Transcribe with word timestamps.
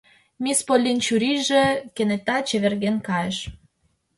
Мисс 0.43 0.59
Поллин 0.67 0.97
чурийже 1.05 1.63
кенета 1.95 2.37
чеверген 2.47 2.97
кайыш: 3.07 3.37